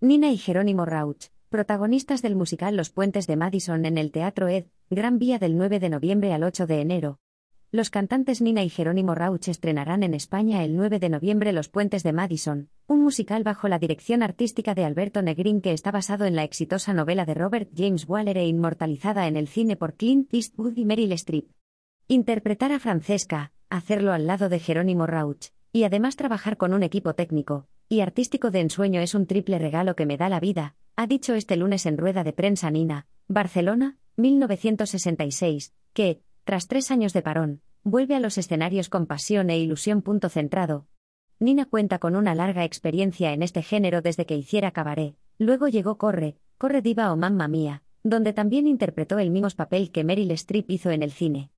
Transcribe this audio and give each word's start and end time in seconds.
Nina 0.00 0.30
y 0.30 0.38
Jerónimo 0.38 0.84
Rauch, 0.84 1.26
protagonistas 1.48 2.22
del 2.22 2.36
musical 2.36 2.76
Los 2.76 2.90
Puentes 2.90 3.26
de 3.26 3.34
Madison 3.34 3.84
en 3.84 3.98
el 3.98 4.12
Teatro 4.12 4.46
Ed, 4.46 4.66
Gran 4.90 5.18
Vía 5.18 5.40
del 5.40 5.56
9 5.56 5.80
de 5.80 5.88
noviembre 5.88 6.32
al 6.32 6.44
8 6.44 6.68
de 6.68 6.80
enero. 6.80 7.18
Los 7.72 7.90
cantantes 7.90 8.40
Nina 8.40 8.62
y 8.62 8.70
Jerónimo 8.70 9.16
Rauch 9.16 9.48
estrenarán 9.48 10.04
en 10.04 10.14
España 10.14 10.62
el 10.62 10.76
9 10.76 11.00
de 11.00 11.08
noviembre 11.08 11.52
Los 11.52 11.68
Puentes 11.68 12.04
de 12.04 12.12
Madison, 12.12 12.68
un 12.86 13.02
musical 13.02 13.42
bajo 13.42 13.66
la 13.66 13.80
dirección 13.80 14.22
artística 14.22 14.72
de 14.76 14.84
Alberto 14.84 15.20
Negrín 15.20 15.60
que 15.60 15.72
está 15.72 15.90
basado 15.90 16.26
en 16.26 16.36
la 16.36 16.44
exitosa 16.44 16.94
novela 16.94 17.26
de 17.26 17.34
Robert 17.34 17.68
James 17.74 18.08
Waller 18.08 18.38
e 18.38 18.46
inmortalizada 18.46 19.26
en 19.26 19.36
el 19.36 19.48
cine 19.48 19.74
por 19.74 19.94
Clint 19.94 20.32
Eastwood 20.32 20.76
y 20.76 20.84
Meryl 20.84 21.10
Streep. 21.10 21.50
Interpretar 22.06 22.70
a 22.70 22.78
Francesca, 22.78 23.50
hacerlo 23.68 24.12
al 24.12 24.28
lado 24.28 24.48
de 24.48 24.60
Jerónimo 24.60 25.08
Rauch, 25.08 25.48
y 25.72 25.82
además 25.82 26.14
trabajar 26.14 26.56
con 26.56 26.72
un 26.72 26.84
equipo 26.84 27.14
técnico, 27.14 27.66
y 27.88 28.00
artístico 28.00 28.50
de 28.50 28.60
ensueño 28.60 29.00
es 29.00 29.14
un 29.14 29.26
triple 29.26 29.58
regalo 29.58 29.96
que 29.96 30.04
me 30.04 30.16
da 30.16 30.28
la 30.28 30.40
vida, 30.40 30.74
ha 30.96 31.06
dicho 31.06 31.34
este 31.34 31.56
lunes 31.56 31.86
en 31.86 31.96
rueda 31.96 32.22
de 32.22 32.32
prensa 32.32 32.70
Nina, 32.70 33.06
Barcelona, 33.28 33.96
1966, 34.16 35.72
que, 35.94 36.20
tras 36.44 36.66
tres 36.66 36.90
años 36.90 37.12
de 37.12 37.22
parón, 37.22 37.62
vuelve 37.84 38.14
a 38.14 38.20
los 38.20 38.36
escenarios 38.36 38.88
con 38.88 39.06
pasión 39.06 39.48
e 39.48 39.58
ilusión. 39.58 40.02
Punto 40.02 40.28
centrado. 40.28 40.86
Nina 41.38 41.64
cuenta 41.64 41.98
con 41.98 42.16
una 42.16 42.34
larga 42.34 42.64
experiencia 42.64 43.32
en 43.32 43.42
este 43.42 43.62
género 43.62 44.02
desde 44.02 44.26
que 44.26 44.36
hiciera 44.36 44.72
cabaret, 44.72 45.14
luego 45.38 45.68
llegó 45.68 45.96
Corre, 45.96 46.36
Corre 46.58 46.82
Diva 46.82 47.12
o 47.12 47.16
Mamma 47.16 47.48
Mía, 47.48 47.82
donde 48.02 48.32
también 48.32 48.66
interpretó 48.66 49.18
el 49.18 49.30
mismo 49.30 49.48
papel 49.50 49.92
que 49.92 50.04
Meryl 50.04 50.32
Streep 50.32 50.70
hizo 50.70 50.90
en 50.90 51.02
el 51.02 51.12
cine. 51.12 51.50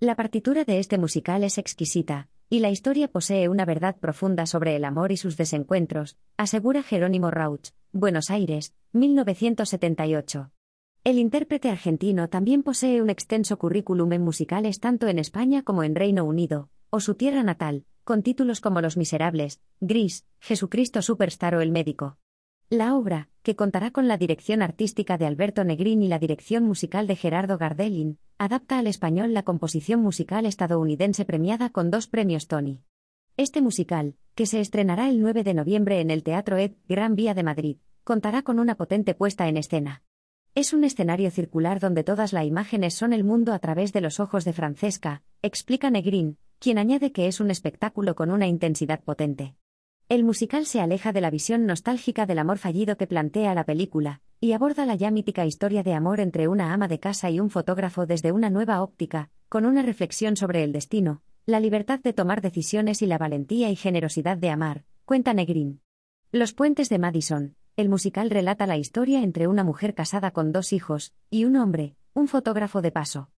La 0.00 0.14
partitura 0.14 0.64
de 0.64 0.78
este 0.78 0.98
musical 0.98 1.44
es 1.44 1.58
exquisita, 1.58 2.28
y 2.54 2.60
la 2.60 2.70
historia 2.70 3.08
posee 3.08 3.48
una 3.48 3.64
verdad 3.64 3.96
profunda 3.96 4.46
sobre 4.46 4.76
el 4.76 4.84
amor 4.84 5.10
y 5.10 5.16
sus 5.16 5.36
desencuentros, 5.36 6.18
asegura 6.36 6.84
Jerónimo 6.84 7.32
Rauch, 7.32 7.70
Buenos 7.90 8.30
Aires, 8.30 8.74
1978. 8.92 10.52
El 11.02 11.18
intérprete 11.18 11.68
argentino 11.68 12.28
también 12.28 12.62
posee 12.62 13.02
un 13.02 13.10
extenso 13.10 13.58
currículum 13.58 14.12
en 14.12 14.22
musicales 14.22 14.78
tanto 14.78 15.08
en 15.08 15.18
España 15.18 15.64
como 15.64 15.82
en 15.82 15.96
Reino 15.96 16.24
Unido, 16.24 16.70
o 16.90 17.00
su 17.00 17.16
tierra 17.16 17.42
natal, 17.42 17.86
con 18.04 18.22
títulos 18.22 18.60
como 18.60 18.80
Los 18.80 18.96
Miserables, 18.96 19.60
Gris, 19.80 20.24
Jesucristo 20.38 21.02
Superstar 21.02 21.56
o 21.56 21.60
El 21.60 21.72
Médico. 21.72 22.18
La 22.70 22.94
obra, 22.94 23.30
que 23.42 23.56
contará 23.56 23.90
con 23.90 24.06
la 24.06 24.16
dirección 24.16 24.62
artística 24.62 25.18
de 25.18 25.26
Alberto 25.26 25.64
Negrín 25.64 26.04
y 26.04 26.08
la 26.08 26.20
dirección 26.20 26.62
musical 26.62 27.08
de 27.08 27.16
Gerardo 27.16 27.58
Gardelin, 27.58 28.20
adapta 28.38 28.78
al 28.78 28.86
español 28.86 29.32
la 29.32 29.42
composición 29.42 30.00
musical 30.00 30.46
estadounidense 30.46 31.24
premiada 31.24 31.70
con 31.70 31.90
dos 31.90 32.06
premios 32.08 32.48
Tony. 32.48 32.82
Este 33.36 33.60
musical, 33.60 34.16
que 34.34 34.46
se 34.46 34.60
estrenará 34.60 35.08
el 35.08 35.20
9 35.20 35.44
de 35.44 35.54
noviembre 35.54 36.00
en 36.00 36.10
el 36.10 36.22
Teatro 36.22 36.56
Ed 36.56 36.72
Gran 36.88 37.14
Vía 37.14 37.34
de 37.34 37.42
Madrid, 37.42 37.76
contará 38.02 38.42
con 38.42 38.58
una 38.58 38.76
potente 38.76 39.14
puesta 39.14 39.48
en 39.48 39.56
escena. 39.56 40.02
Es 40.54 40.72
un 40.72 40.84
escenario 40.84 41.30
circular 41.30 41.80
donde 41.80 42.04
todas 42.04 42.32
las 42.32 42.44
imágenes 42.44 42.94
son 42.94 43.12
el 43.12 43.24
mundo 43.24 43.52
a 43.52 43.58
través 43.58 43.92
de 43.92 44.00
los 44.00 44.20
ojos 44.20 44.44
de 44.44 44.52
Francesca, 44.52 45.22
explica 45.42 45.90
Negrín, 45.90 46.38
quien 46.58 46.78
añade 46.78 47.12
que 47.12 47.26
es 47.26 47.40
un 47.40 47.50
espectáculo 47.50 48.14
con 48.14 48.30
una 48.30 48.46
intensidad 48.46 49.00
potente. 49.02 49.56
El 50.08 50.22
musical 50.22 50.66
se 50.66 50.80
aleja 50.80 51.12
de 51.12 51.20
la 51.20 51.30
visión 51.30 51.66
nostálgica 51.66 52.26
del 52.26 52.38
amor 52.38 52.58
fallido 52.58 52.96
que 52.96 53.06
plantea 53.06 53.54
la 53.54 53.64
película, 53.64 54.20
y 54.44 54.52
aborda 54.52 54.84
la 54.84 54.94
ya 54.94 55.10
mítica 55.10 55.46
historia 55.46 55.82
de 55.82 55.94
amor 55.94 56.20
entre 56.20 56.48
una 56.48 56.74
ama 56.74 56.86
de 56.86 57.00
casa 57.00 57.30
y 57.30 57.40
un 57.40 57.48
fotógrafo 57.48 58.04
desde 58.04 58.30
una 58.30 58.50
nueva 58.50 58.82
óptica, 58.82 59.30
con 59.48 59.64
una 59.64 59.80
reflexión 59.80 60.36
sobre 60.36 60.62
el 60.62 60.70
destino, 60.70 61.22
la 61.46 61.60
libertad 61.60 62.00
de 62.00 62.12
tomar 62.12 62.42
decisiones 62.42 63.00
y 63.00 63.06
la 63.06 63.16
valentía 63.16 63.70
y 63.70 63.74
generosidad 63.74 64.36
de 64.36 64.50
amar, 64.50 64.84
cuenta 65.06 65.32
Negrín. 65.32 65.80
Los 66.30 66.52
puentes 66.52 66.90
de 66.90 66.98
Madison, 66.98 67.56
el 67.78 67.88
musical 67.88 68.28
relata 68.28 68.66
la 68.66 68.76
historia 68.76 69.22
entre 69.22 69.46
una 69.48 69.64
mujer 69.64 69.94
casada 69.94 70.30
con 70.30 70.52
dos 70.52 70.74
hijos, 70.74 71.14
y 71.30 71.46
un 71.46 71.56
hombre, 71.56 71.96
un 72.12 72.28
fotógrafo 72.28 72.82
de 72.82 72.92
paso. 72.92 73.30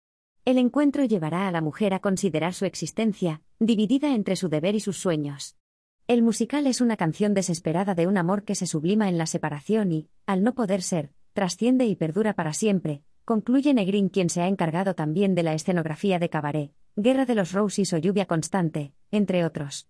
El 0.43 0.57
encuentro 0.57 1.03
llevará 1.03 1.47
a 1.47 1.51
la 1.51 1.61
mujer 1.61 1.93
a 1.93 1.99
considerar 1.99 2.55
su 2.55 2.65
existencia, 2.65 3.43
dividida 3.59 4.15
entre 4.15 4.35
su 4.35 4.49
deber 4.49 4.73
y 4.73 4.79
sus 4.79 4.97
sueños. 4.97 5.55
El 6.07 6.21
musical 6.21 6.67
es 6.67 6.81
una 6.81 6.97
canción 6.97 7.33
desesperada 7.33 7.95
de 7.95 8.05
un 8.05 8.15
amor 8.17 8.43
que 8.43 8.53
se 8.53 8.67
sublima 8.67 9.09
en 9.09 9.17
la 9.17 9.25
separación 9.25 9.91
y, 9.91 10.07
al 10.27 10.43
no 10.43 10.53
poder 10.53 10.83
ser, 10.83 11.09
trasciende 11.33 11.87
y 11.87 11.95
perdura 11.95 12.33
para 12.33 12.53
siempre, 12.53 13.01
concluye 13.25 13.73
Negrín 13.73 14.09
quien 14.09 14.29
se 14.29 14.43
ha 14.43 14.47
encargado 14.47 14.93
también 14.93 15.33
de 15.33 15.41
la 15.41 15.55
escenografía 15.55 16.19
de 16.19 16.29
Cabaret, 16.29 16.71
Guerra 16.95 17.25
de 17.25 17.33
los 17.33 17.53
Roses 17.53 17.91
o 17.91 17.97
Lluvia 17.97 18.27
Constante, 18.27 18.93
entre 19.09 19.43
otros. 19.45 19.83